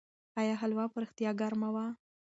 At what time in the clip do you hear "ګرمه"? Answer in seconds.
1.41-1.69